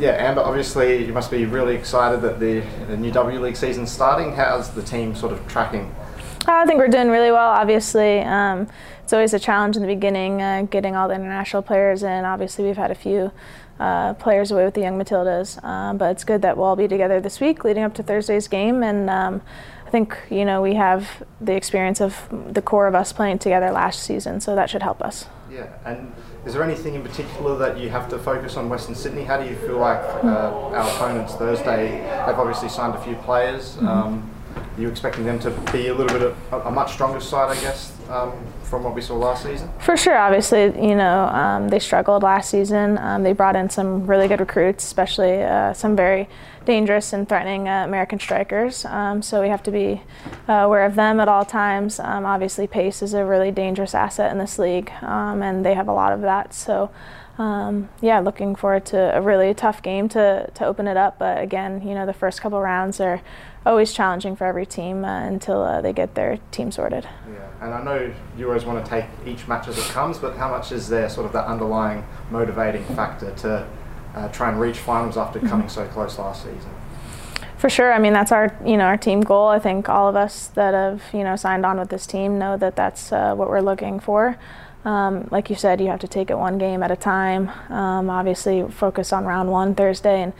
[0.00, 3.92] yeah, Amber, obviously you must be really excited that the, the new W League season's
[3.92, 4.32] starting.
[4.32, 5.94] How's the team sort of tracking?
[6.46, 7.50] I think we're doing really well.
[7.50, 8.66] Obviously, um,
[9.02, 12.24] it's always a challenge in the beginning uh, getting all the international players in.
[12.24, 13.30] Obviously, we've had a few
[13.78, 16.88] uh, players away with the young Matildas, um, but it's good that we'll all be
[16.88, 18.82] together this week leading up to Thursday's game.
[18.82, 19.42] And um,
[19.90, 23.72] I think you know we have the experience of the core of us playing together
[23.72, 25.26] last season, so that should help us.
[25.50, 26.12] Yeah, and
[26.46, 29.24] is there anything in particular that you have to focus on Western Sydney?
[29.24, 32.02] How do you feel like uh, our opponents Thursday?
[32.24, 33.74] They've obviously signed a few players.
[33.74, 33.88] Mm-hmm.
[33.88, 37.18] Um, are you expecting them to be a little bit of a, a much stronger
[37.18, 38.32] side, I guess, um,
[38.64, 39.70] from what we saw last season?
[39.78, 40.16] For sure.
[40.16, 42.98] Obviously, you know, um, they struggled last season.
[42.98, 46.28] Um, they brought in some really good recruits, especially uh, some very
[46.64, 48.84] dangerous and threatening uh, American strikers.
[48.84, 50.02] Um, so we have to be
[50.48, 51.98] uh, aware of them at all times.
[51.98, 55.88] Um, obviously, pace is a really dangerous asset in this league, um, and they have
[55.88, 56.54] a lot of that.
[56.54, 56.90] So.
[57.38, 61.18] Um, yeah, looking forward to a really tough game to, to open it up.
[61.18, 63.22] But again, you know, the first couple rounds are
[63.64, 67.04] always challenging for every team uh, until uh, they get their team sorted.
[67.04, 67.99] Yeah, and I know
[68.36, 71.08] you always want to take each match as it comes, but how much is there
[71.08, 73.66] sort of that underlying motivating factor to
[74.14, 75.48] uh, try and reach finals after mm-hmm.
[75.48, 76.70] coming so close last season?
[77.58, 77.92] For sure.
[77.92, 79.48] I mean, that's our you know our team goal.
[79.48, 82.56] I think all of us that have you know signed on with this team know
[82.56, 84.38] that that's uh, what we're looking for.
[84.84, 87.50] Um, like you said, you have to take it one game at a time.
[87.68, 90.32] Um, obviously, focus on round one Thursday, and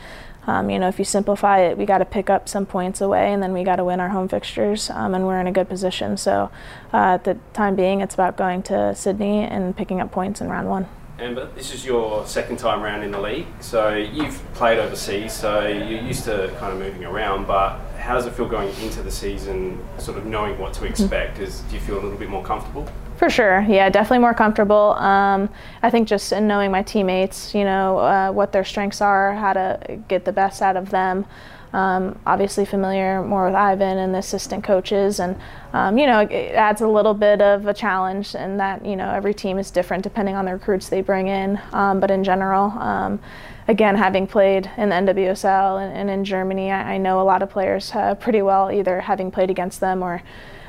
[0.47, 3.33] um, you know if you simplify it, we got to pick up some points away,
[3.33, 5.69] and then we got to win our home fixtures, um, and we're in a good
[5.69, 6.17] position.
[6.17, 6.51] So,
[6.93, 10.49] uh, at the time being, it's about going to Sydney and picking up points in
[10.49, 10.89] round one.
[11.21, 15.67] Amber, this is your second time around in the league, so you've played overseas, so
[15.67, 17.47] you're used to kind of moving around.
[17.47, 21.39] But how does it feel going into the season, sort of knowing what to expect?
[21.39, 22.89] Is do you feel a little bit more comfortable?
[23.21, 24.93] For sure, yeah, definitely more comfortable.
[24.93, 25.51] Um,
[25.83, 29.53] I think just in knowing my teammates, you know, uh, what their strengths are, how
[29.53, 31.27] to get the best out of them.
[31.75, 35.37] Um, obviously familiar more with Ivan and the assistant coaches, and
[35.75, 39.11] um, you know it adds a little bit of a challenge in that you know
[39.11, 41.61] every team is different depending on the recruits they bring in.
[41.75, 43.21] Um, but in general, um,
[43.69, 47.43] again, having played in the NWSL and, and in Germany, I, I, know a lot
[47.43, 50.23] of players uh, pretty well, either having played against them or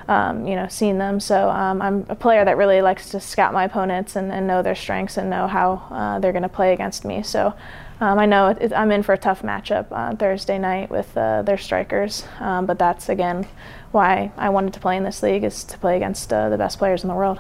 [0.08, 1.20] um, you know, seen them.
[1.20, 4.62] So um, I'm a player that really likes to scout my opponents and, and know
[4.62, 7.24] their strengths and know how uh, they're going to play against me.
[7.24, 7.54] So
[8.00, 11.44] um, I know it, I'm in for a tough matchup on Thursday night with uh,
[11.44, 13.48] their strikers, um, but that's again
[13.92, 16.80] why I wanted to play in this league is to play against uh, the best
[16.80, 17.40] players in the world.